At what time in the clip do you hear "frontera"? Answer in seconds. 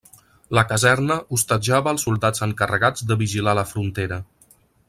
3.75-4.23